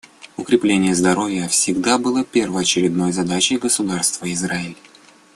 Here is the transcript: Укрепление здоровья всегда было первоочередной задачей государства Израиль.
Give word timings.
Укрепление 0.35 0.95
здоровья 0.95 1.47
всегда 1.47 1.99
было 1.99 2.23
первоочередной 2.23 3.11
задачей 3.11 3.57
государства 3.59 4.33
Израиль. 4.33 4.75